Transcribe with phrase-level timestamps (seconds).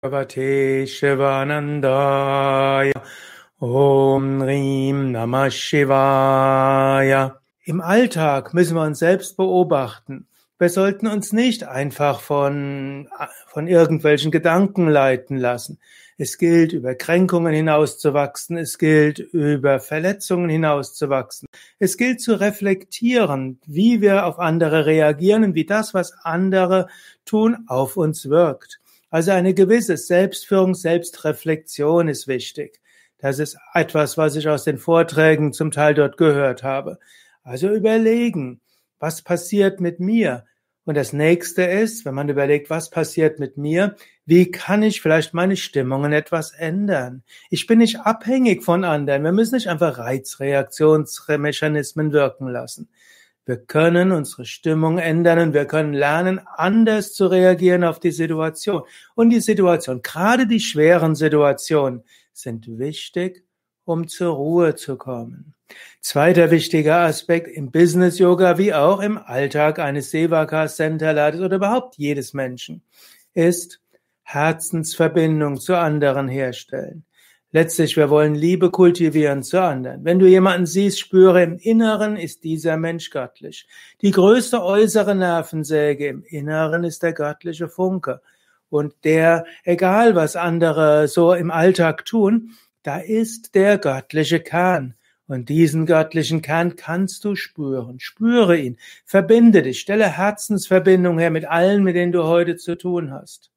[0.00, 2.92] Bhagavate Shivanandaya
[3.60, 7.40] Om Rim Namah Shivaya.
[7.64, 10.28] Im Alltag müssen wir uns selbst beobachten.
[10.60, 13.08] Wir sollten uns nicht einfach von,
[13.48, 15.80] von irgendwelchen Gedanken leiten lassen.
[16.16, 18.56] Es gilt, über Kränkungen hinauszuwachsen.
[18.56, 21.48] Es gilt, über Verletzungen hinauszuwachsen.
[21.80, 26.86] Es gilt zu reflektieren, wie wir auf andere reagieren und wie das, was andere
[27.24, 28.78] tun, auf uns wirkt.
[29.10, 32.80] Also eine gewisse Selbstführung, Selbstreflexion ist wichtig.
[33.18, 36.98] Das ist etwas, was ich aus den Vorträgen zum Teil dort gehört habe.
[37.42, 38.62] Also überlegen,
[38.98, 40.44] was passiert mit mir?
[40.84, 43.94] Und das nächste ist, wenn man überlegt, was passiert mit mir,
[44.24, 47.22] wie kann ich vielleicht meine Stimmungen etwas ändern?
[47.50, 49.22] Ich bin nicht abhängig von anderen.
[49.22, 52.88] Wir müssen nicht einfach Reizreaktionsmechanismen wirken lassen.
[53.48, 58.82] Wir können unsere Stimmung ändern und wir können lernen, anders zu reagieren auf die Situation.
[59.14, 63.42] Und die Situation, gerade die schweren Situationen, sind wichtig,
[63.84, 65.54] um zur Ruhe zu kommen.
[66.02, 71.96] Zweiter wichtiger Aspekt im Business Yoga wie auch im Alltag eines Sevaka Centerleiters oder überhaupt
[71.96, 72.82] jedes Menschen
[73.32, 73.80] ist
[74.24, 77.06] Herzensverbindung zu anderen herstellen.
[77.50, 80.04] Letztlich, wir wollen Liebe kultivieren zu anderen.
[80.04, 83.66] Wenn du jemanden siehst, spüre, im Inneren ist dieser Mensch göttlich.
[84.02, 88.20] Die größte äußere Nervensäge im Inneren ist der göttliche Funke.
[88.68, 92.50] Und der, egal was andere so im Alltag tun,
[92.82, 94.94] da ist der göttliche Kern.
[95.26, 97.98] Und diesen göttlichen Kern kannst du spüren.
[97.98, 98.78] Spüre ihn.
[99.06, 99.80] Verbinde dich.
[99.80, 103.50] Stelle Herzensverbindung her mit allen, mit denen du heute zu tun hast.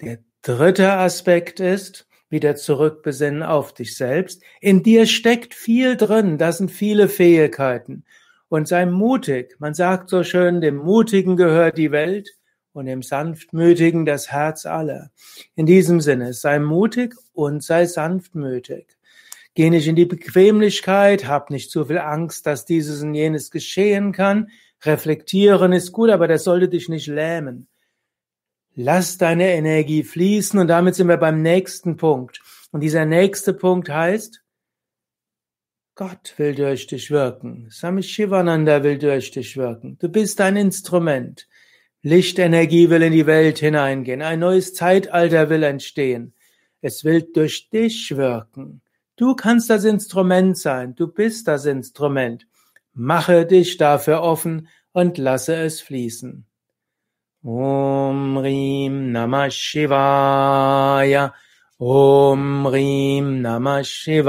[0.00, 4.42] Der dritte Aspekt ist, wieder zurückbesinnen auf dich selbst.
[4.60, 8.04] In dir steckt viel drin, das sind viele Fähigkeiten.
[8.48, 9.56] Und sei mutig.
[9.58, 12.30] Man sagt so schön, dem Mutigen gehört die Welt
[12.72, 15.10] und dem Sanftmütigen das Herz aller.
[15.54, 18.86] In diesem Sinne, sei mutig und sei sanftmütig.
[19.54, 24.12] Geh nicht in die Bequemlichkeit, hab nicht zu viel Angst, dass dieses und jenes geschehen
[24.12, 24.50] kann.
[24.82, 27.68] Reflektieren ist gut, aber das sollte dich nicht lähmen.
[28.74, 32.40] Lass deine Energie fließen und damit sind wir beim nächsten Punkt.
[32.70, 34.42] Und dieser nächste Punkt heißt,
[35.96, 37.66] Gott will durch dich wirken.
[37.70, 39.98] Sami Shivananda will durch dich wirken.
[39.98, 41.46] Du bist ein Instrument.
[42.02, 44.22] Lichtenergie will in die Welt hineingehen.
[44.22, 46.32] Ein neues Zeitalter will entstehen.
[46.80, 48.80] Es will durch dich wirken.
[49.16, 50.94] Du kannst das Instrument sein.
[50.94, 52.46] Du bist das Instrument.
[52.94, 56.46] Mache dich dafür offen und lasse es fließen.
[57.42, 61.32] Om Rim Namah Shivaya.
[61.80, 64.28] Om Rim Namah Shivaya.